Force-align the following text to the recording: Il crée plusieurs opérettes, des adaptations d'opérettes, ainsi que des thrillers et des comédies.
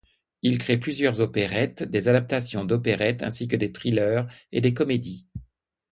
Il 0.41 0.57
crée 0.57 0.79
plusieurs 0.79 1.21
opérettes, 1.21 1.83
des 1.83 2.07
adaptations 2.07 2.65
d'opérettes, 2.65 3.21
ainsi 3.21 3.47
que 3.47 3.55
des 3.55 3.71
thrillers 3.71 4.25
et 4.51 4.59
des 4.59 4.73
comédies. 4.73 5.27